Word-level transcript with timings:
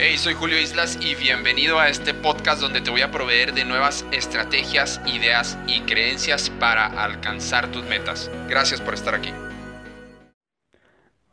Hey, 0.00 0.16
soy 0.16 0.34
Julio 0.34 0.60
Islas 0.60 0.96
y 1.02 1.16
bienvenido 1.16 1.80
a 1.80 1.88
este 1.88 2.14
podcast 2.14 2.60
donde 2.60 2.80
te 2.80 2.88
voy 2.88 3.00
a 3.00 3.10
proveer 3.10 3.52
de 3.52 3.64
nuevas 3.64 4.06
estrategias, 4.12 5.00
ideas 5.12 5.58
y 5.66 5.80
creencias 5.80 6.50
para 6.50 6.86
alcanzar 6.86 7.72
tus 7.72 7.84
metas. 7.84 8.30
Gracias 8.48 8.80
por 8.80 8.94
estar 8.94 9.16
aquí. 9.16 9.30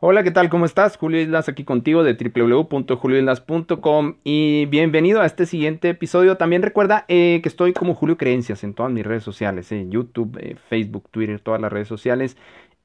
Hola, 0.00 0.24
¿qué 0.24 0.32
tal? 0.32 0.48
¿Cómo 0.48 0.64
estás? 0.64 0.96
Julio 0.96 1.20
Islas 1.20 1.48
aquí 1.48 1.62
contigo 1.62 2.02
de 2.02 2.14
www.julioislas.com 2.14 4.16
y 4.24 4.66
bienvenido 4.66 5.20
a 5.20 5.26
este 5.26 5.46
siguiente 5.46 5.90
episodio. 5.90 6.36
También 6.36 6.62
recuerda 6.62 7.04
eh, 7.06 7.38
que 7.44 7.48
estoy 7.48 7.72
como 7.72 7.94
Julio 7.94 8.16
Creencias 8.16 8.64
en 8.64 8.74
todas 8.74 8.90
mis 8.90 9.06
redes 9.06 9.22
sociales, 9.22 9.70
en 9.70 9.92
YouTube, 9.92 10.36
eh, 10.40 10.56
Facebook, 10.68 11.08
Twitter, 11.12 11.38
todas 11.38 11.60
las 11.60 11.72
redes 11.72 11.86
sociales. 11.86 12.36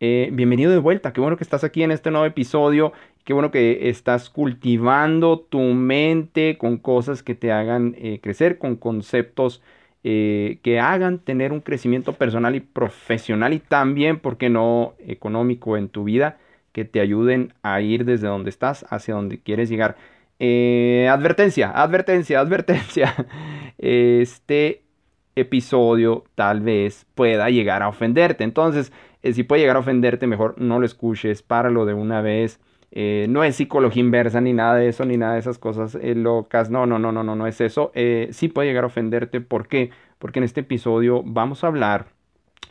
Eh, 0.04 0.32
bienvenido 0.34 0.71
de 0.71 0.79
vuelta, 0.79 1.13
qué 1.13 1.21
bueno 1.21 1.38
que 1.38 1.43
estás 1.43 1.63
aquí 1.63 1.84
en 1.84 1.91
este 1.91 2.09
nuevo 2.09 2.25
episodio, 2.25 2.91
qué 3.23 3.33
bueno 3.33 3.51
que 3.51 3.89
estás 3.89 4.29
cultivando 4.29 5.39
tu 5.39 5.59
mente 5.59 6.57
con 6.57 6.77
cosas 6.77 7.23
que 7.23 7.36
te 7.36 7.51
hagan 7.51 7.96
eh, 7.97 8.19
crecer, 8.21 8.57
con 8.57 8.75
conceptos 8.75 9.61
eh, 10.04 10.59
que 10.63 10.79
hagan 10.79 11.19
tener 11.19 11.51
un 11.51 11.61
crecimiento 11.61 12.13
personal 12.13 12.55
y 12.55 12.60
profesional 12.60 13.54
y 13.54 13.60
también, 13.60 14.19
¿por 14.19 14.37
qué 14.37 14.49
no, 14.49 14.96
económico 14.99 15.77
en 15.77 15.89
tu 15.89 16.04
vida, 16.04 16.37
que 16.71 16.86
te 16.86 16.99
ayuden 17.01 17.54
a 17.63 17.82
ir 17.82 18.05
desde 18.05 18.27
donde 18.27 18.49
estás 18.49 18.86
hacia 18.89 19.13
donde 19.13 19.39
quieres 19.39 19.69
llegar. 19.69 19.97
advertencia, 21.10 21.69
advertencia, 21.71 22.39
advertencia. 22.41 23.13
Este 23.77 24.83
episodio 25.35 26.24
tal 26.35 26.61
vez 26.61 27.05
pueda 27.15 27.49
llegar 27.49 27.83
a 27.83 27.88
ofenderte. 27.88 28.43
Entonces, 28.43 28.91
eh, 29.24 29.33
si 29.33 29.43
puede 29.43 29.61
llegar 29.61 29.75
a 29.77 29.79
ofenderte, 29.79 30.27
mejor 30.27 30.55
no 30.60 30.79
lo 30.79 30.85
escuches, 30.85 31.41
páralo 31.41 31.85
de 31.85 31.93
una 31.93 32.22
vez. 32.22 32.59
Eh, 32.91 33.25
no 33.30 33.44
es 33.44 33.55
psicología 33.55 34.02
inversa 34.02 34.41
ni 34.41 34.53
nada 34.53 34.75
de 34.75 34.89
eso, 34.89 35.05
ni 35.05 35.17
nada 35.17 35.33
de 35.33 35.39
esas 35.39 35.58
cosas 35.58 35.95
eh, 35.95 36.16
locas. 36.16 36.69
No, 36.69 36.86
no, 36.86 36.99
no, 36.99 37.11
no, 37.11 37.23
no, 37.23 37.36
no 37.36 37.47
es 37.47 37.61
eso. 37.61 37.91
sí 38.31 38.47
puede 38.49 38.67
llegar 38.67 38.83
a 38.83 38.88
ofenderte. 38.88 39.41
¿Por 39.41 39.67
qué? 39.67 39.91
Porque 40.19 40.39
en 40.39 40.43
este 40.43 40.61
episodio 40.61 41.23
vamos 41.25 41.63
a 41.63 41.67
hablar, 41.67 42.07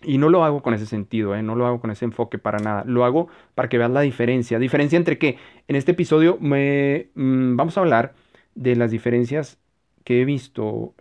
y 0.03 0.19
no 0.19 0.31
lo 0.31 0.45
hago 0.45 0.63
con 0.63 0.73
ese 0.75 0.87
sentido, 0.87 1.41
no 1.43 1.55
lo 1.57 1.67
hago 1.67 1.81
con 1.81 1.91
ese 1.91 2.05
enfoque 2.07 2.39
para 2.39 2.59
nada. 2.59 2.85
Lo 2.87 3.05
hago 3.05 3.29
para 3.55 3.69
que 3.69 3.79
veas 3.79 3.91
la 3.91 4.01
diferencia. 4.01 4.59
Diferencia 4.59 4.97
entre 4.97 5.19
que 5.19 5.37
en 5.69 5.77
este 5.77 5.93
episodio 5.93 6.39
me, 6.41 7.11
mm, 7.15 7.57
vamos 7.57 7.77
a 7.77 7.81
hablar 7.81 8.15
de 8.55 8.77
las 8.77 8.91
diferencias 8.91 9.59
que 10.05 10.23
he 10.23 10.25
visto, 10.25 10.95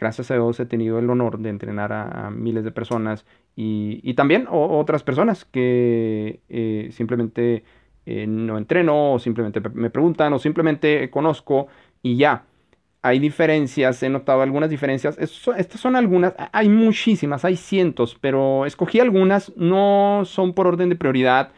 gracias 0.00 0.30
a 0.30 0.34
Dios 0.34 0.58
he 0.58 0.66
tenido 0.66 0.98
el 0.98 1.10
honor 1.10 1.38
de 1.38 1.50
entrenar 1.50 1.92
a 1.92 2.30
miles 2.30 2.64
de 2.64 2.72
personas 2.72 3.26
y, 3.60 4.14
también 4.14 4.46
otras 4.48 5.02
personas 5.02 5.44
que 5.44 6.42
eh, 6.48 6.90
simplemente 6.92 7.64
eh, 8.10 8.26
no 8.26 8.56
entreno 8.56 9.12
o 9.12 9.18
simplemente 9.18 9.60
me 9.74 9.90
preguntan 9.90 10.32
o 10.32 10.38
simplemente 10.38 11.10
conozco 11.10 11.68
y 12.02 12.16
ya. 12.16 12.46
Hay 13.02 13.18
diferencias, 13.18 14.02
he 14.02 14.08
notado 14.08 14.40
algunas 14.40 14.70
diferencias. 14.70 15.18
estas 15.18 15.80
son 15.80 15.94
algunas, 15.94 16.34
hay 16.52 16.70
muchísimas, 16.70 17.44
hay 17.44 17.56
cientos, 17.56 18.16
pero 18.18 18.64
escogí 18.64 18.98
algunas, 18.98 19.54
no 19.56 20.22
son 20.24 20.54
por 20.54 20.66
orden 20.66 20.88
de 20.88 20.96
prioridad, 20.96 21.52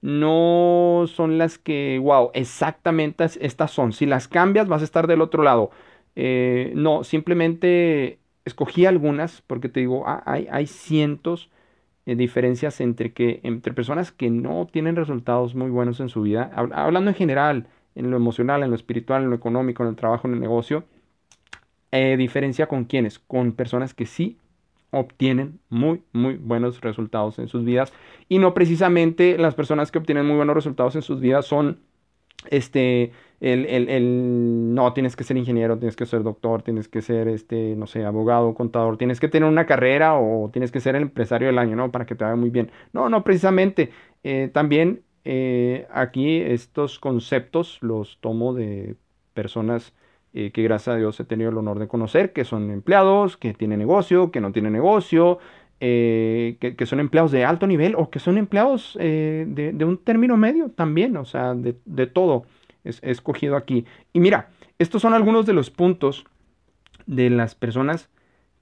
no 0.00 1.06
son 1.08 1.38
las 1.38 1.58
que, 1.58 1.98
wow, 2.00 2.30
exactamente 2.34 3.26
estas 3.40 3.72
son. 3.72 3.92
Si 3.92 4.06
las 4.06 4.28
cambias 4.28 4.68
vas 4.68 4.82
a 4.82 4.84
estar 4.84 5.08
del 5.08 5.20
otro 5.22 5.42
lado. 5.42 5.70
Eh, 6.14 6.72
no, 6.76 7.02
simplemente 7.04 8.20
escogí 8.44 8.86
algunas 8.86 9.42
porque 9.42 9.68
te 9.68 9.80
digo, 9.80 10.04
ah, 10.06 10.22
hay, 10.24 10.46
hay 10.52 10.66
cientos 10.68 11.50
de 12.06 12.16
diferencias 12.16 12.80
entre, 12.80 13.12
que, 13.12 13.40
entre 13.42 13.74
personas 13.74 14.12
que 14.12 14.30
no 14.30 14.66
tienen 14.70 14.96
resultados 14.96 15.54
muy 15.54 15.70
buenos 15.70 16.00
en 16.00 16.08
su 16.08 16.22
vida, 16.22 16.50
hablando 16.54 17.10
en 17.10 17.16
general, 17.16 17.66
en 17.96 18.10
lo 18.10 18.16
emocional, 18.16 18.62
en 18.62 18.70
lo 18.70 18.76
espiritual, 18.76 19.24
en 19.24 19.30
lo 19.30 19.36
económico, 19.36 19.82
en 19.82 19.90
el 19.90 19.96
trabajo, 19.96 20.28
en 20.28 20.34
el 20.34 20.40
negocio, 20.40 20.84
eh, 21.92 22.16
diferencia 22.16 22.66
con 22.66 22.84
quienes, 22.84 23.18
con 23.18 23.52
personas 23.52 23.92
que 23.92 24.06
sí 24.06 24.38
obtienen 24.90 25.58
muy, 25.68 26.02
muy 26.12 26.36
buenos 26.36 26.80
resultados 26.80 27.38
en 27.38 27.48
sus 27.48 27.64
vidas. 27.64 27.92
Y 28.28 28.38
no 28.38 28.54
precisamente 28.54 29.36
las 29.36 29.54
personas 29.54 29.90
que 29.90 29.98
obtienen 29.98 30.26
muy 30.26 30.36
buenos 30.36 30.54
resultados 30.54 30.94
en 30.96 31.02
sus 31.02 31.20
vidas 31.20 31.46
son 31.46 31.80
este, 32.50 33.12
el, 33.40 33.66
el, 33.66 33.88
el, 33.88 34.74
no, 34.74 34.92
tienes 34.92 35.16
que 35.16 35.24
ser 35.24 35.36
ingeniero, 35.36 35.78
tienes 35.78 35.96
que 35.96 36.06
ser 36.06 36.22
doctor, 36.22 36.62
tienes 36.62 36.88
que 36.88 37.02
ser, 37.02 37.28
este, 37.28 37.76
no 37.76 37.86
sé, 37.86 38.04
abogado, 38.04 38.54
contador, 38.54 38.96
tienes 38.98 39.20
que 39.20 39.28
tener 39.28 39.48
una 39.48 39.66
carrera 39.66 40.18
o 40.18 40.50
tienes 40.52 40.72
que 40.72 40.80
ser 40.80 40.96
el 40.96 41.02
empresario 41.02 41.48
del 41.48 41.58
año, 41.58 41.76
¿no? 41.76 41.92
Para 41.92 42.06
que 42.06 42.14
te 42.14 42.24
vaya 42.24 42.36
muy 42.36 42.50
bien. 42.50 42.70
No, 42.92 43.08
no, 43.08 43.24
precisamente. 43.24 43.90
Eh, 44.24 44.50
también 44.52 45.02
eh, 45.24 45.86
aquí 45.92 46.40
estos 46.40 46.98
conceptos 46.98 47.78
los 47.82 48.18
tomo 48.20 48.54
de 48.54 48.96
personas 49.34 49.92
eh, 50.32 50.50
que 50.52 50.62
gracias 50.62 50.94
a 50.94 50.98
Dios 50.98 51.18
he 51.18 51.24
tenido 51.24 51.50
el 51.50 51.56
honor 51.58 51.78
de 51.78 51.88
conocer, 51.88 52.32
que 52.32 52.44
son 52.44 52.70
empleados, 52.70 53.36
que 53.36 53.54
tienen 53.54 53.78
negocio, 53.78 54.30
que 54.30 54.40
no 54.40 54.52
tienen 54.52 54.72
negocio, 54.72 55.38
que, 55.78 56.74
que, 56.76 56.86
son 56.86 57.00
empleados 57.00 57.32
de 57.32 57.44
alto 57.44 57.66
nivel 57.66 57.94
o 57.96 58.10
que 58.10 58.18
son 58.18 58.38
empleados 58.38 58.96
de, 58.98 59.72
de, 59.74 59.84
un 59.84 59.98
término 59.98 60.36
medio 60.36 60.70
también, 60.70 61.16
o 61.16 61.24
sea, 61.24 61.54
de, 61.54 61.76
de 61.84 62.06
todo 62.06 62.46
he 63.02 63.10
escogido 63.10 63.56
aquí. 63.56 63.84
Y 64.12 64.20
mira, 64.20 64.50
estos 64.78 65.02
son 65.02 65.14
algunos 65.14 65.46
de 65.46 65.52
los 65.52 65.70
puntos 65.70 66.24
de 67.06 67.30
las 67.30 67.54
personas 67.54 68.08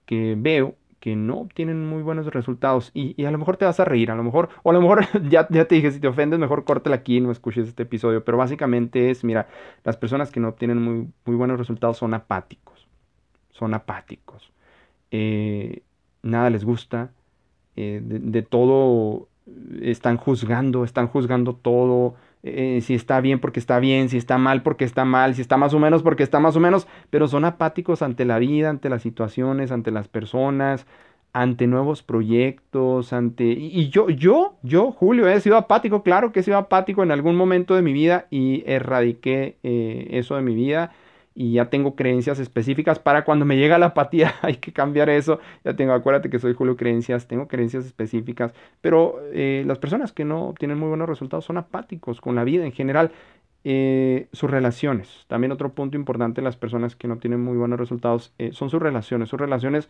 que 0.07 0.35
veo 0.39 0.77
que 1.01 1.17
no 1.17 1.41
obtienen 1.41 1.87
muy 1.87 2.03
buenos 2.03 2.27
resultados. 2.27 2.91
Y, 2.95 3.23
a 3.25 3.31
lo 3.31 3.37
mejor 3.37 3.59
te 3.59 3.67
vas 3.67 3.79
a 3.79 3.85
reír, 3.85 4.11
a 4.11 4.15
lo 4.15 4.23
mejor, 4.23 4.49
o 4.63 4.71
a 4.71 4.73
lo 4.73 4.81
mejor 4.81 5.07
ya, 5.29 5.47
ya 5.51 5.67
te 5.67 5.75
dije, 5.75 5.91
si 5.91 6.01
te 6.01 6.09
ofendes, 6.09 6.39
mejor 6.39 6.65
córtela 6.65 6.97
aquí 6.97 7.19
y 7.19 7.21
no 7.21 7.31
escuches 7.31 7.69
este 7.69 7.83
episodio. 7.83 8.25
Pero 8.25 8.39
básicamente 8.39 9.11
es, 9.11 9.23
mira, 9.23 9.49
las 9.85 9.97
personas 9.97 10.31
que 10.31 10.41
no 10.41 10.49
obtienen 10.49 10.81
muy, 10.81 11.09
muy 11.27 11.37
buenos 11.37 11.59
resultados 11.59 11.99
son 11.99 12.15
apáticos. 12.15 12.89
Son 13.51 13.75
apáticos. 13.75 14.51
Eh, 15.11 15.83
nada 16.25 16.51
les 16.51 16.65
gusta. 16.65 17.13
Eh, 17.77 18.01
de 18.03 18.43
todo 18.43 19.29
están 19.83 20.17
juzgando, 20.17 20.85
están 20.85 21.09
juzgando 21.09 21.55
todo. 21.55 22.15
Eh, 22.43 22.81
si 22.83 22.95
está 22.95 23.21
bien 23.21 23.41
porque 23.41 23.59
está 23.59 23.79
bien, 23.79 24.09
si 24.09 24.19
está 24.19 24.37
mal 24.37 24.63
porque 24.63 24.85
está 24.85 25.05
mal, 25.05 25.35
si 25.35 25.41
está 25.41 25.57
más 25.57 25.73
o 25.73 25.79
menos 25.79 26.03
porque 26.03 26.23
está 26.23 26.41
más 26.41 26.57
o 26.57 26.61
menos, 26.61 26.87
pero 27.11 27.27
son 27.27 27.45
apáticos 27.45 28.03
ante 28.03 28.25
la 28.25 28.39
vida, 28.39 28.69
ante 28.69 28.91
las 28.91 29.03
situaciones, 29.03 29.73
ante 29.73 29.91
las 29.91 30.09
personas, 30.09 30.87
ante 31.33 31.67
nuevos 31.67 32.03
proyectos, 32.03 33.13
ante... 33.15 33.45
Y, 33.45 33.89
yo, 33.89 34.11
yo, 34.11 34.57
yo, 34.63 34.93
Julio, 34.93 35.27
he 35.27 35.41
sido 35.41 35.57
apático, 35.57 36.03
claro 36.03 36.33
que 36.33 36.41
he 36.41 36.43
sido 36.43 36.59
apático 36.59 37.03
en 37.03 37.11
algún 37.11 37.35
momento 37.35 37.75
de 37.75 37.83
mi 37.83 37.93
vida 37.95 38.27
y 38.31 38.63
erradiqué 38.67 39.57
eh, 39.63 40.09
eso 40.11 40.37
de 40.37 40.43
mi 40.43 40.55
vida 40.55 40.93
y 41.35 41.55
ya 41.55 41.69
tengo 41.69 41.97
creencias 41.97 42.39
específicas 42.39 42.99
para 43.01 43.25
cuando 43.25 43.45
me 43.45 43.57
llega 43.57 43.79
la 43.79 43.87
apatía, 43.87 44.35
hay 44.43 44.57
que 44.57 44.73
cambiar 44.73 45.11
eso. 45.11 45.41
Ya 45.65 45.75
tengo, 45.75 45.93
acuérdate 45.93 46.31
que 46.31 46.39
soy 46.39 46.55
Julio 46.55 46.77
Creencias, 46.77 47.27
tengo 47.27 47.49
creencias 47.49 47.85
específicas, 47.85 48.53
pero 48.81 49.21
eh, 49.33 49.65
las 49.67 49.79
personas 49.79 50.13
que 50.13 50.25
no 50.25 50.49
obtienen 50.49 50.79
muy 50.79 50.89
buenos 50.89 51.09
resultados 51.09 51.45
son 51.45 51.59
apáticos 51.59 52.21
con 52.21 52.35
la 52.37 52.45
vida 52.45 52.65
en 52.65 52.73
general. 52.73 53.13
Eh, 53.67 54.29
sus 54.33 54.51
relaciones, 54.51 55.25
también 55.27 55.51
otro 55.51 55.73
punto 55.73 55.97
importante, 55.97 56.43
las 56.43 56.57
personas 56.57 56.97
que 56.97 57.09
no 57.09 57.17
tienen 57.17 57.41
muy 57.41 57.57
buenos 57.57 57.79
resultados 57.79 58.35
eh, 58.37 58.53
son 58.53 58.69
sus 58.69 58.81
relaciones, 58.81 59.31
sus 59.31 59.41
relaciones 59.41 59.89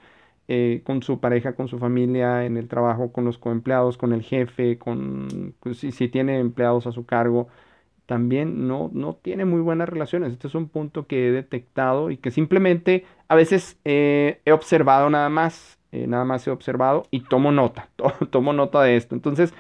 con 0.85 1.03
su 1.03 1.21
pareja, 1.21 1.55
con 1.55 1.69
su 1.69 1.79
familia, 1.79 2.45
en 2.45 2.59
el 2.59 2.69
trabajo, 2.69 3.13
con 3.13 3.25
los 3.25 3.39
coempleados, 3.39 3.97
con 3.97 4.13
el 4.13 4.21
jefe, 4.21 4.77
con 4.77 5.55
pues, 5.61 5.79
si, 5.79 5.91
si 5.91 6.09
tiene 6.09 6.39
empleados 6.39 6.87
a 6.87 6.93
su 6.93 7.07
cargo, 7.07 7.49
también 8.07 8.69
no, 8.69 8.91
no 8.93 9.15
tiene 9.15 9.45
muy 9.45 9.61
buenas 9.61 9.89
relaciones. 9.89 10.33
Este 10.33 10.49
es 10.49 10.55
un 10.55 10.69
punto 10.69 11.07
que 11.07 11.29
he 11.29 11.31
detectado 11.31 12.11
y 12.11 12.17
que 12.17 12.31
simplemente 12.31 13.07
a 13.29 13.35
veces 13.35 13.79
eh, 13.85 14.41
he 14.45 14.53
observado 14.53 15.09
nada 15.11 15.29
más, 15.29 15.79
eh, 15.93 16.07
nada 16.07 16.25
más 16.25 16.47
he 16.47 16.51
observado 16.51 17.05
y 17.11 17.21
tomo 17.21 17.53
nota, 17.53 17.89
tomo 18.31 18.53
nota 18.53 18.83
de 18.83 18.97
esto. 18.97 19.15
Entonces, 19.15 19.55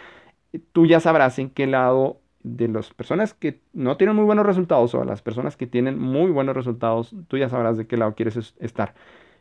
tú 0.72 0.86
ya 0.86 1.00
sabrás 1.00 1.38
en 1.38 1.50
qué 1.50 1.66
lado 1.66 2.20
de 2.42 2.68
las 2.68 2.92
personas 2.92 3.32
que 3.32 3.60
no 3.72 3.96
tienen 3.96 4.16
muy 4.16 4.26
buenos 4.26 4.44
resultados 4.44 4.94
o 4.94 5.04
las 5.04 5.22
personas 5.22 5.56
que 5.56 5.66
tienen 5.66 5.98
muy 5.98 6.30
buenos 6.30 6.54
resultados, 6.54 7.14
tú 7.28 7.38
ya 7.38 7.48
sabrás 7.48 7.78
de 7.78 7.86
qué 7.86 7.96
lado 7.96 8.14
quieres 8.14 8.54
estar. 8.58 8.94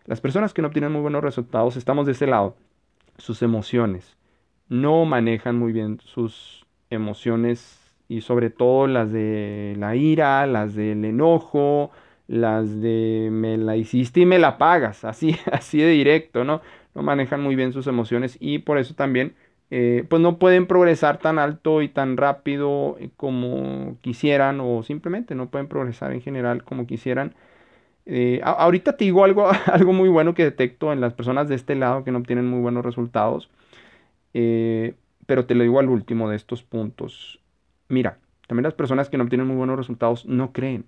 Las 0.05 0.21
personas 0.21 0.53
que 0.53 0.61
no 0.61 0.71
tienen 0.71 0.91
muy 0.91 1.01
buenos 1.01 1.23
resultados, 1.23 1.75
estamos 1.77 2.05
de 2.05 2.13
ese 2.13 2.27
lado. 2.27 2.55
Sus 3.17 3.41
emociones. 3.41 4.17
No 4.69 5.05
manejan 5.05 5.57
muy 5.57 5.71
bien 5.73 5.99
sus 6.03 6.65
emociones 6.89 7.82
y 8.13 8.21
sobre 8.21 8.49
todo 8.49 8.87
las 8.87 9.11
de 9.11 9.75
la 9.79 9.95
ira, 9.95 10.45
las 10.47 10.75
del 10.75 11.05
enojo, 11.05 11.91
las 12.27 12.81
de 12.81 13.29
me 13.31 13.57
la 13.57 13.75
hiciste 13.77 14.21
y 14.21 14.25
me 14.25 14.39
la 14.39 14.57
pagas, 14.57 15.03
así, 15.05 15.35
así 15.51 15.79
de 15.79 15.89
directo, 15.89 16.43
¿no? 16.43 16.61
No 16.95 17.01
manejan 17.03 17.41
muy 17.41 17.55
bien 17.55 17.73
sus 17.73 17.87
emociones 17.87 18.37
y 18.39 18.59
por 18.59 18.77
eso 18.77 18.93
también 18.95 19.35
eh, 19.71 20.05
pues 20.07 20.21
no 20.21 20.37
pueden 20.37 20.67
progresar 20.67 21.17
tan 21.17 21.39
alto 21.39 21.81
y 21.81 21.89
tan 21.89 22.17
rápido 22.17 22.95
eh, 22.99 23.09
como 23.17 23.97
quisieran 24.01 24.59
o 24.61 24.83
simplemente 24.83 25.33
no 25.33 25.49
pueden 25.49 25.67
progresar 25.67 26.13
en 26.13 26.21
general 26.21 26.63
como 26.63 26.85
quisieran. 26.85 27.33
Eh, 28.05 28.41
ahorita 28.43 28.97
te 28.97 29.05
digo 29.05 29.23
algo, 29.23 29.49
algo 29.65 29.93
muy 29.93 30.09
bueno 30.09 30.35
que 30.35 30.43
detecto 30.43 30.93
en 30.93 31.01
las 31.01 31.13
personas 31.13 31.47
de 31.49 31.55
este 31.55 31.75
lado 31.75 32.03
que 32.03 32.11
no 32.11 32.19
obtienen 32.19 32.47
muy 32.47 32.61
buenos 32.61 32.85
resultados, 32.85 33.49
pero 35.25 35.45
te 35.45 35.55
lo 35.55 35.63
digo 35.63 35.79
al 35.79 35.89
último 35.89 36.29
de 36.29 36.35
estos 36.35 36.63
puntos. 36.63 37.42
Mira, 37.89 38.19
también 38.47 38.63
las 38.63 38.73
personas 38.73 39.09
que 39.09 39.17
no 39.17 39.23
obtienen 39.23 39.47
muy 39.47 39.55
buenos 39.55 39.77
resultados 39.77 40.25
no 40.25 40.51
creen. 40.51 40.85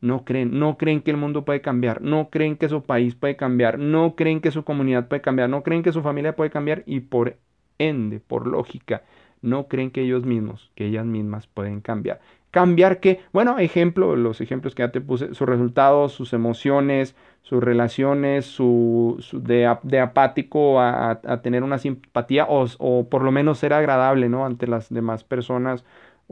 no 0.00 0.24
creen, 0.24 0.58
no 0.58 0.76
creen 0.78 1.00
que 1.02 1.12
el 1.12 1.16
mundo 1.16 1.44
puede 1.44 1.60
cambiar, 1.60 2.02
no 2.02 2.28
creen 2.30 2.56
que 2.56 2.68
su 2.68 2.82
país 2.82 3.14
puede 3.14 3.36
cambiar, 3.36 3.78
no 3.78 4.16
creen 4.16 4.40
que 4.40 4.50
su 4.50 4.64
comunidad 4.64 5.08
puede 5.08 5.22
cambiar, 5.22 5.48
no 5.48 5.62
creen 5.62 5.82
que 5.84 5.92
su 5.92 6.02
familia 6.02 6.34
puede 6.36 6.50
cambiar 6.50 6.82
y 6.86 7.00
por 7.00 7.36
ende, 7.78 8.20
por 8.20 8.46
lógica, 8.48 9.02
no 9.42 9.68
creen 9.68 9.90
que 9.90 10.02
ellos 10.02 10.24
mismos, 10.24 10.70
que 10.74 10.86
ellas 10.86 11.06
mismas 11.06 11.46
pueden 11.46 11.80
cambiar. 11.80 12.20
Cambiar 12.50 13.00
que, 13.00 13.20
bueno, 13.32 13.58
ejemplo, 13.58 14.14
los 14.16 14.40
ejemplos 14.40 14.74
que 14.74 14.82
ya 14.82 14.92
te 14.92 15.00
puse, 15.00 15.34
sus 15.34 15.48
resultados, 15.48 16.12
sus 16.12 16.32
emociones, 16.32 17.16
sus 17.42 17.62
relaciones, 17.62 18.44
su, 18.44 19.24
de, 19.32 19.66
apático 19.98 20.80
a, 20.80 21.20
tener 21.42 21.62
una 21.62 21.78
simpatía 21.78 22.46
o, 22.48 22.66
o, 22.78 23.08
por 23.08 23.22
lo 23.22 23.32
menos 23.32 23.58
ser 23.58 23.72
agradable, 23.72 24.28
¿no? 24.28 24.44
Ante 24.44 24.66
las 24.66 24.90
demás 24.92 25.24
personas 25.24 25.84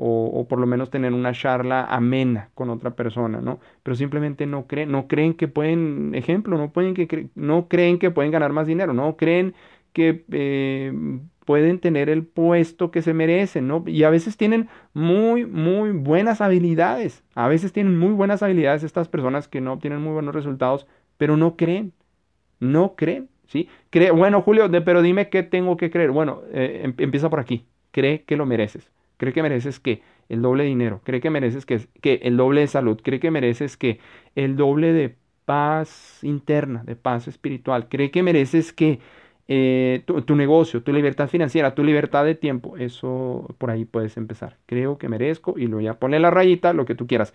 o, 0.03 0.47
por 0.49 0.59
lo 0.59 0.67
menos 0.67 0.89
tener 0.89 1.13
una 1.13 1.33
charla 1.33 1.85
amena 1.85 2.49
con 2.55 2.71
otra 2.71 2.93
persona, 2.93 3.41
¿no? 3.43 3.61
Pero 3.83 3.95
simplemente 3.95 4.47
no 4.47 4.67
creen, 4.67 4.91
no 4.91 5.07
creen 5.09 5.35
que 5.35 5.47
pueden, 5.47 6.15
ejemplo, 6.15 6.57
no, 6.57 6.73
pueden 6.73 6.95
que 6.95 7.29
no 7.35 7.69
creen 7.69 7.99
que 7.99 8.11
pueden 8.11 8.33
ganar 8.33 8.53
más 8.53 8.67
dinero, 8.67 8.95
no 8.95 9.19
creen 9.19 9.55
que 9.93 10.25
eh, 10.33 11.21
pueden 11.45 11.81
tener 11.81 12.09
el 12.09 12.25
puesto 12.25 12.91
que 12.91 13.03
se 13.03 13.13
merecen, 13.13 13.69
¿no? 13.69 13.85
Y 13.87 14.05
a 14.05 14.11
veces 14.11 14.39
tienen 14.39 14.69
muy, 14.95 15.45
muy 15.45 15.91
buenas 15.91 16.41
habilidades, 16.41 17.23
a 17.35 17.49
veces 17.49 17.73
tienen 17.75 17.99
muy 17.99 18.13
buenas 18.13 18.43
habilidades 18.43 18.85
estas 18.85 19.09
personas 19.09 19.49
que 19.49 19.61
no 19.61 19.75
obtienen 19.75 20.01
muy 20.01 20.15
buenos 20.15 20.35
resultados, 20.35 20.87
pero 21.19 21.37
no 21.37 21.57
creen, 21.57 21.93
no 22.59 22.95
creen, 22.97 23.29
¿sí? 23.47 23.69
Cree, 23.91 24.13
bueno, 24.13 24.41
Julio, 24.41 24.71
pero 24.85 25.03
dime 25.03 25.29
qué 25.29 25.43
tengo 25.43 25.77
que 25.77 25.91
creer. 25.91 26.11
Bueno, 26.11 26.41
eh, 26.53 26.83
em, 26.85 26.95
empieza 26.99 27.29
por 27.29 27.41
aquí, 27.41 27.67
cree 27.93 28.23
que 28.25 28.37
lo 28.37 28.47
mereces 28.47 28.91
cree 29.21 29.35
que 29.35 29.43
mereces 29.43 29.79
que 29.79 30.03
el 30.31 30.41
doble 30.41 30.63
de 30.63 30.71
dinero, 30.71 31.03
cree 31.05 31.21
que 31.21 31.29
mereces 31.29 31.67
que, 31.67 31.89
el 32.23 32.37
doble 32.39 32.63
de 32.63 32.67
salud, 32.69 32.99
cree 33.05 33.21
que 33.21 33.31
mereces 33.31 33.77
que 33.77 34.01
el 34.35 34.57
doble 34.57 34.95
de 34.95 35.15
paz 35.45 36.21
interna, 36.23 36.83
de 36.85 36.97
paz 36.97 37.29
espiritual, 37.29 37.89
cree 37.91 38.11
que 38.11 38.23
mereces 38.23 38.73
que 38.73 38.99
eh, 39.47 40.05
tu, 40.07 40.37
negocio, 40.37 40.83
tu 40.83 40.91
libertad 40.93 41.29
financiera, 41.29 41.75
tu 41.75 41.85
libertad 41.85 42.25
de 42.25 42.35
tiempo, 42.35 42.79
eso 42.79 43.55
por 43.59 43.71
ahí 43.71 43.85
puedes 43.85 44.17
empezar. 44.17 44.57
Creo 44.65 44.97
que 44.97 45.11
merezco 45.11 45.59
y 45.59 45.67
luego 45.67 45.83
ya 45.83 45.99
ponle 45.99 46.19
la 46.19 46.31
rayita, 46.31 46.73
lo 46.73 46.87
que 46.87 46.95
tú 46.95 47.07
quieras. 47.07 47.35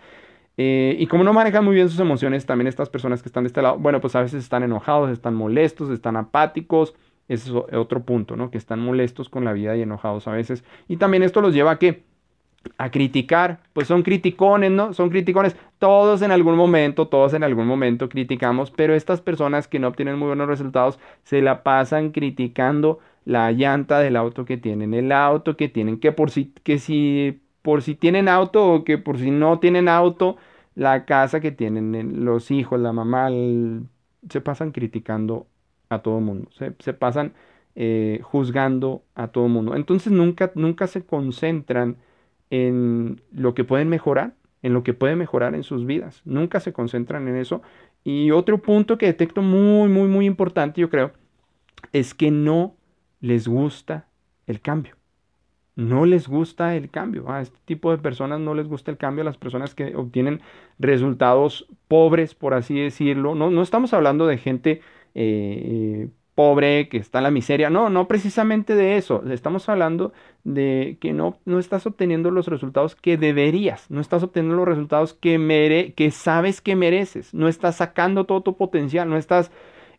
Eh, 0.56 0.96
y 0.98 1.06
como 1.06 1.22
no 1.22 1.32
manejan 1.32 1.64
muy 1.64 1.76
bien 1.76 1.88
sus 1.88 2.00
emociones, 2.00 2.46
también 2.46 2.66
estas 2.66 2.90
personas 2.90 3.22
que 3.22 3.28
están 3.28 3.44
de 3.44 3.48
este 3.48 3.62
lado, 3.62 3.78
bueno, 3.78 4.00
pues 4.00 4.16
a 4.16 4.22
veces 4.22 4.42
están 4.42 4.64
enojados, 4.64 5.10
están 5.10 5.34
molestos, 5.36 5.90
están 5.90 6.16
apáticos, 6.16 6.94
ese 7.28 7.50
es 7.50 7.74
otro 7.74 8.02
punto, 8.04 8.36
¿no? 8.36 8.50
Que 8.50 8.58
están 8.58 8.80
molestos 8.80 9.28
con 9.28 9.44
la 9.44 9.52
vida 9.52 9.76
y 9.76 9.82
enojados 9.82 10.28
a 10.28 10.32
veces. 10.32 10.64
Y 10.88 10.96
también 10.96 11.22
esto 11.22 11.40
los 11.40 11.54
lleva 11.54 11.72
a 11.72 11.78
que 11.78 12.04
a 12.78 12.90
criticar, 12.90 13.60
pues 13.72 13.86
son 13.86 14.02
criticones, 14.02 14.70
¿no? 14.70 14.92
Son 14.92 15.10
criticones. 15.10 15.56
Todos 15.78 16.22
en 16.22 16.32
algún 16.32 16.56
momento, 16.56 17.08
todos 17.08 17.34
en 17.34 17.44
algún 17.44 17.66
momento 17.66 18.08
criticamos, 18.08 18.70
pero 18.70 18.94
estas 18.94 19.20
personas 19.20 19.68
que 19.68 19.78
no 19.78 19.88
obtienen 19.88 20.18
muy 20.18 20.28
buenos 20.28 20.48
resultados 20.48 20.98
se 21.22 21.42
la 21.42 21.62
pasan 21.62 22.10
criticando 22.10 22.98
la 23.24 23.50
llanta 23.52 23.98
del 23.98 24.16
auto 24.16 24.44
que 24.44 24.56
tienen, 24.56 24.94
el 24.94 25.12
auto 25.12 25.56
que 25.56 25.68
tienen, 25.68 25.98
que 25.98 26.12
por 26.12 26.30
si, 26.30 26.52
que 26.62 26.78
si, 26.78 27.42
por 27.62 27.82
si 27.82 27.94
tienen 27.94 28.28
auto 28.28 28.72
o 28.72 28.84
que 28.84 28.98
por 28.98 29.18
si 29.18 29.30
no 29.30 29.58
tienen 29.58 29.88
auto, 29.88 30.36
la 30.74 31.04
casa 31.06 31.40
que 31.40 31.50
tienen, 31.52 32.24
los 32.24 32.50
hijos, 32.50 32.78
la 32.80 32.92
mamá, 32.92 33.28
se 34.30 34.40
pasan 34.40 34.72
criticando 34.72 35.46
a 35.88 36.00
todo 36.00 36.20
mundo, 36.20 36.50
se, 36.52 36.92
pasan 36.92 37.32
eh, 37.74 38.20
juzgando 38.22 39.02
a 39.14 39.28
todo 39.28 39.48
mundo. 39.48 39.76
Entonces 39.76 40.12
nunca, 40.12 40.52
nunca 40.54 40.86
se 40.86 41.04
concentran 41.04 41.96
en 42.50 43.20
lo 43.32 43.54
que 43.54 43.64
pueden 43.64 43.88
mejorar, 43.88 44.34
en 44.62 44.72
lo 44.72 44.82
que 44.82 44.94
pueden 44.94 45.18
mejorar 45.18 45.54
en 45.54 45.62
sus 45.62 45.86
vidas. 45.86 46.22
Nunca 46.24 46.60
se 46.60 46.72
concentran 46.72 47.28
en 47.28 47.36
eso. 47.36 47.62
Y 48.04 48.30
otro 48.30 48.58
punto 48.62 48.98
que 48.98 49.06
detecto 49.06 49.42
muy, 49.42 49.88
muy, 49.88 50.08
muy 50.08 50.26
importante, 50.26 50.80
yo 50.80 50.90
creo, 50.90 51.12
es 51.92 52.14
que 52.14 52.30
no 52.30 52.74
les 53.20 53.48
gusta 53.48 54.06
el 54.46 54.60
cambio. 54.60 54.96
No 55.74 56.06
les 56.06 56.26
gusta 56.26 56.74
el 56.74 56.90
cambio. 56.90 57.30
A 57.30 57.42
este 57.42 57.58
tipo 57.66 57.90
de 57.90 57.98
personas 57.98 58.40
no 58.40 58.54
les 58.54 58.66
gusta 58.66 58.90
el 58.90 58.96
cambio. 58.96 59.22
A 59.22 59.26
las 59.26 59.36
personas 59.36 59.74
que 59.74 59.94
obtienen 59.94 60.40
resultados 60.78 61.66
pobres, 61.86 62.34
por 62.34 62.54
así 62.54 62.80
decirlo. 62.80 63.34
No, 63.34 63.50
no 63.50 63.60
estamos 63.60 63.92
hablando 63.92 64.26
de 64.26 64.38
gente 64.38 64.80
eh, 65.16 66.08
pobre, 66.36 66.88
que 66.88 66.98
está 66.98 67.18
en 67.18 67.24
la 67.24 67.30
miseria. 67.30 67.70
No, 67.70 67.90
no 67.90 68.06
precisamente 68.06 68.76
de 68.76 68.98
eso. 68.98 69.24
Estamos 69.28 69.68
hablando 69.68 70.12
de 70.44 70.98
que 71.00 71.12
no, 71.12 71.38
no 71.46 71.58
estás 71.58 71.86
obteniendo 71.86 72.30
los 72.30 72.46
resultados 72.46 72.94
que 72.94 73.16
deberías. 73.16 73.90
No 73.90 74.00
estás 74.00 74.22
obteniendo 74.22 74.54
los 74.56 74.68
resultados 74.68 75.14
que, 75.14 75.38
mere 75.38 75.94
que 75.94 76.10
sabes 76.10 76.60
que 76.60 76.76
mereces. 76.76 77.32
No 77.32 77.48
estás 77.48 77.76
sacando 77.76 78.24
todo 78.24 78.42
tu 78.42 78.56
potencial. 78.56 79.08
No 79.08 79.16
estás 79.16 79.50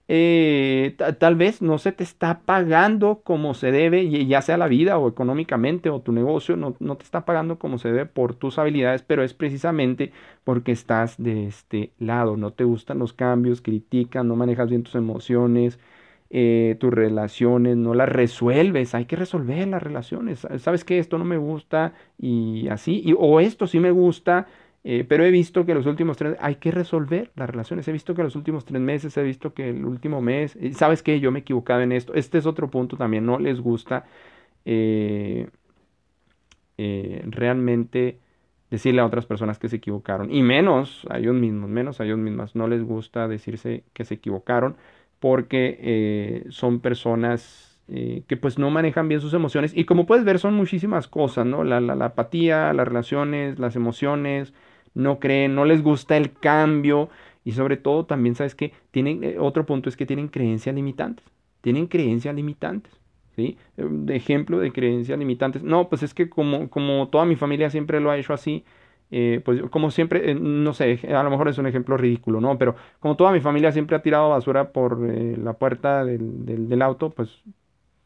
eh, 0.09 0.95
tal 1.19 1.35
vez 1.35 1.61
no 1.61 1.77
se 1.79 1.91
te 1.91 2.03
está 2.03 2.39
pagando 2.41 3.21
como 3.23 3.53
se 3.53 3.71
debe, 3.71 4.25
ya 4.25 4.41
sea 4.41 4.57
la 4.57 4.67
vida 4.67 4.97
o 4.97 5.09
económicamente 5.09 5.89
o 5.89 6.01
tu 6.01 6.13
negocio, 6.13 6.55
no, 6.55 6.73
te 6.73 7.03
está 7.03 7.25
pagando 7.25 7.59
como 7.59 7.77
se 7.77 7.89
debe 7.89 8.05
por 8.05 8.33
tus 8.33 8.57
habilidades, 8.57 9.01
pero 9.03 9.23
es 9.23 9.33
precisamente 9.33 10.13
porque 10.45 10.71
estás 10.71 11.21
de 11.21 11.47
este 11.47 11.91
lado, 11.99 12.37
no 12.37 12.53
te 12.53 12.63
gustan 12.63 12.99
los 12.99 13.11
cambios, 13.13 13.61
critican, 13.61 14.27
no 14.29 14.35
manejas 14.37 14.69
bien 14.69 14.83
tus 14.83 14.95
emociones, 14.95 15.77
eh, 16.29 16.75
tus 16.79 16.93
relaciones, 16.93 17.77
no 17.77 17.93
las 17.93 18.09
resuelves, 18.09 18.95
hay 18.95 19.05
que 19.05 19.15
resolver 19.17 19.67
las 19.67 19.83
relaciones, 19.83 20.47
sabes 20.59 20.83
que 20.83 20.99
esto 20.99 21.17
no 21.17 21.25
me 21.25 21.37
gusta 21.37 21.93
y 22.17 22.67
así, 22.69 23.01
y, 23.05 23.13
o 23.17 23.39
esto 23.39 23.67
sí 23.67 23.79
me 23.79 23.91
gusta, 23.91 24.47
eh, 24.89 25.03
pero 25.03 25.25
he 25.25 25.31
visto 25.31 25.65
que 25.65 25.73
los 25.73 25.85
últimos 25.85 26.15
tres, 26.15 26.37
hay 26.39 26.55
que 26.55 26.71
resolver 26.71 27.29
las 27.35 27.49
relaciones. 27.49 27.85
He 27.89 27.91
visto 27.91 28.15
que 28.15 28.23
los 28.23 28.37
últimos 28.37 28.63
tres 28.63 28.79
meses, 28.79 29.17
he 29.17 29.21
visto 29.21 29.53
que 29.53 29.71
el 29.71 29.83
último 29.83 30.21
mes, 30.21 30.57
sabes 30.77 31.03
que 31.03 31.19
yo 31.19 31.29
me 31.29 31.39
he 31.39 31.41
equivocado 31.41 31.81
en 31.81 31.91
esto. 31.91 32.13
Este 32.13 32.37
es 32.37 32.45
otro 32.45 32.69
punto 32.69 32.95
también, 32.95 33.25
no 33.25 33.37
les 33.37 33.59
gusta 33.59 34.05
eh, 34.63 35.49
eh, 36.77 37.21
realmente 37.25 38.19
decirle 38.71 39.01
a 39.01 39.05
otras 39.05 39.25
personas 39.25 39.59
que 39.59 39.67
se 39.67 39.75
equivocaron. 39.75 40.31
Y 40.31 40.41
menos 40.41 41.05
a 41.09 41.17
ellos 41.17 41.35
mismos, 41.35 41.69
menos 41.69 41.99
a 41.99 42.05
ellos 42.05 42.17
mismos. 42.17 42.55
No 42.55 42.69
les 42.69 42.81
gusta 42.81 43.27
decirse 43.27 43.83
que 43.91 44.05
se 44.05 44.13
equivocaron 44.13 44.77
porque 45.19 46.45
son 46.49 46.79
personas 46.79 47.81
que 47.87 48.37
pues 48.39 48.57
no 48.57 48.69
manejan 48.69 49.09
bien 49.09 49.19
sus 49.19 49.33
emociones. 49.33 49.75
Y 49.75 49.83
como 49.83 50.05
puedes 50.05 50.23
ver, 50.23 50.39
son 50.39 50.53
muchísimas 50.53 51.09
cosas, 51.09 51.45
¿no? 51.45 51.65
La, 51.65 51.81
la 51.81 52.05
apatía, 52.05 52.71
las 52.71 52.87
relaciones, 52.87 53.59
las 53.59 53.75
emociones, 53.75 54.53
no 54.97 55.19
creen, 55.19 55.55
no 55.55 55.65
les 55.65 55.83
gusta 55.83 56.17
el 56.17 56.33
cambio 56.33 57.09
y 57.43 57.51
sobre 57.53 57.77
todo 57.77 58.05
también 58.05 58.35
sabes 58.35 58.55
que 58.55 58.73
tienen, 58.91 59.23
eh, 59.23 59.37
otro 59.39 59.65
punto 59.65 59.89
es 59.89 59.95
que 59.95 60.05
tienen 60.05 60.27
creencias 60.27 60.75
limitantes, 60.75 61.25
tienen 61.61 61.87
creencias 61.87 62.35
limitantes. 62.35 62.93
¿Sí? 63.35 63.55
De 63.77 64.15
ejemplo 64.15 64.57
de 64.57 64.71
creencias 64.71 65.19
limitantes. 65.19 65.61
No, 65.61 65.89
pues 65.89 66.01
es 66.01 66.15
que 66.15 66.27
como, 66.27 66.71
como 66.71 67.07
toda 67.09 67.23
mi 67.23 67.35
familia 67.35 67.69
siempre 67.69 67.99
lo 67.99 68.09
ha 68.09 68.17
hecho 68.17 68.33
así, 68.33 68.63
eh, 69.11 69.41
pues 69.45 69.61
como 69.69 69.91
siempre, 69.91 70.31
eh, 70.31 70.33
no 70.33 70.73
sé, 70.73 70.99
a 71.13 71.21
lo 71.21 71.29
mejor 71.29 71.47
es 71.47 71.59
un 71.59 71.67
ejemplo 71.67 71.97
ridículo, 71.97 72.41
¿no? 72.41 72.57
Pero 72.57 72.75
como 72.99 73.15
toda 73.15 73.31
mi 73.31 73.39
familia 73.39 73.71
siempre 73.71 73.95
ha 73.95 74.01
tirado 74.01 74.29
basura 74.29 74.71
por 74.71 74.99
la 74.99 75.53
puerta 75.53 76.03
del, 76.03 76.47
del, 76.47 76.67
del, 76.67 76.81
auto, 76.81 77.11
pues 77.11 77.43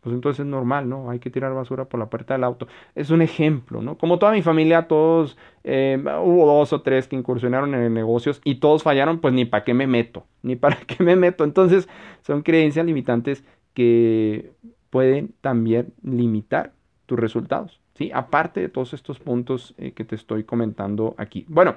pues 0.02 0.16
entonces 0.16 0.42
es 0.42 0.46
normal, 0.48 0.90
¿no? 0.90 1.12
Hay 1.12 1.20
que 1.20 1.30
tirar 1.30 1.54
basura 1.54 1.86
por 1.86 2.00
la 2.00 2.10
puerta 2.10 2.34
del 2.34 2.44
auto. 2.44 2.68
Es 2.96 3.12
un 3.12 3.22
ejemplo, 3.22 3.82
¿no? 3.82 3.98
Como 3.98 4.18
toda 4.18 4.32
mi 4.32 4.42
familia, 4.42 4.88
todos, 4.88 5.38
eh, 5.64 6.04
hubo 6.24 6.48
dos 6.48 6.74
o 6.74 6.82
tres 6.82 7.08
que 7.08 7.16
incursionaron 7.16 7.74
en 7.76 7.94
negocios 7.94 8.42
y 8.44 8.56
todos 8.56 8.82
fallaron, 8.82 9.20
pues 9.20 9.34
ni 9.34 9.46
para 9.46 9.64
qué 9.64 9.76
me 9.76 9.86
meto, 9.86 10.26
ni 10.42 10.56
para 10.56 10.78
qué 10.78 11.04
me 11.04 11.16
meto. 11.16 11.44
Entonces 11.44 11.88
son 12.22 12.42
creencias 12.42 12.86
limitantes 12.86 13.44
que 13.76 14.52
pueden 14.90 15.34
también 15.42 15.94
limitar 16.04 16.74
tus 17.06 17.20
resultados, 17.20 17.80
¿sí? 17.94 18.10
Aparte 18.14 18.60
de 18.60 18.70
todos 18.70 18.94
estos 18.94 19.20
puntos 19.20 19.76
eh, 19.78 19.92
que 19.92 20.04
te 20.04 20.16
estoy 20.16 20.44
comentando 20.46 21.14
aquí. 21.18 21.46
Bueno, 21.48 21.76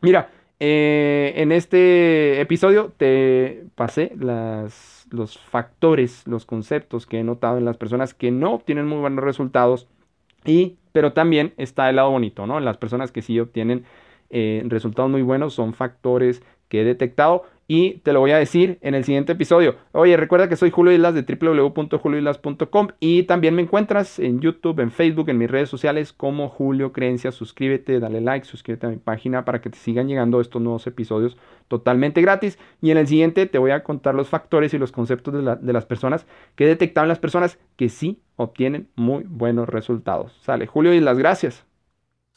mira, 0.00 0.30
eh, 0.60 1.32
en 1.36 1.52
este 1.52 2.40
episodio 2.40 2.92
te 2.96 3.64
pasé 3.74 4.12
los 4.16 5.38
factores, 5.38 6.26
los 6.26 6.44
conceptos 6.44 7.06
que 7.06 7.18
he 7.18 7.24
notado 7.24 7.56
en 7.56 7.64
las 7.64 7.78
personas 7.78 8.12
que 8.12 8.30
no 8.30 8.52
obtienen 8.52 8.86
muy 8.86 8.98
buenos 8.98 9.24
resultados. 9.24 9.88
Y, 10.44 10.76
pero 10.92 11.14
también 11.14 11.54
está 11.56 11.88
el 11.88 11.96
lado 11.96 12.10
bonito, 12.10 12.46
¿no? 12.46 12.60
Las 12.60 12.76
personas 12.76 13.10
que 13.10 13.22
sí 13.22 13.40
obtienen 13.40 13.84
eh, 14.28 14.62
resultados 14.66 15.10
muy 15.10 15.22
buenos 15.22 15.54
son 15.54 15.72
factores 15.72 16.42
que 16.68 16.82
he 16.82 16.84
detectado 16.84 17.44
y 17.72 17.98
te 17.98 18.12
lo 18.12 18.18
voy 18.18 18.32
a 18.32 18.36
decir 18.36 18.78
en 18.80 18.96
el 18.96 19.04
siguiente 19.04 19.30
episodio. 19.30 19.76
Oye, 19.92 20.16
recuerda 20.16 20.48
que 20.48 20.56
soy 20.56 20.72
Julio 20.72 20.92
Islas 20.92 21.14
de 21.14 21.22
www.julioislas.com 21.22 22.88
y 22.98 23.22
también 23.22 23.54
me 23.54 23.62
encuentras 23.62 24.18
en 24.18 24.40
YouTube, 24.40 24.80
en 24.80 24.90
Facebook, 24.90 25.28
en 25.28 25.38
mis 25.38 25.48
redes 25.48 25.68
sociales 25.68 26.12
como 26.12 26.48
Julio 26.48 26.92
Creencias. 26.92 27.36
Suscríbete, 27.36 28.00
dale 28.00 28.20
like, 28.20 28.44
suscríbete 28.44 28.88
a 28.88 28.90
mi 28.90 28.96
página 28.96 29.44
para 29.44 29.60
que 29.60 29.70
te 29.70 29.78
sigan 29.78 30.08
llegando 30.08 30.40
estos 30.40 30.60
nuevos 30.60 30.84
episodios 30.88 31.36
totalmente 31.68 32.20
gratis. 32.20 32.58
Y 32.82 32.90
en 32.90 32.98
el 32.98 33.06
siguiente 33.06 33.46
te 33.46 33.58
voy 33.58 33.70
a 33.70 33.84
contar 33.84 34.16
los 34.16 34.28
factores 34.28 34.74
y 34.74 34.78
los 34.78 34.90
conceptos 34.90 35.32
de, 35.32 35.56
de 35.60 35.72
las 35.72 35.86
personas 35.86 36.26
que 36.56 36.76
en 36.76 37.08
las 37.08 37.20
personas 37.20 37.60
que 37.76 37.88
sí 37.88 38.20
obtienen 38.34 38.88
muy 38.96 39.22
buenos 39.28 39.68
resultados. 39.68 40.36
Sale, 40.42 40.66
Julio 40.66 40.92
Islas, 40.92 41.18
gracias. 41.18 41.69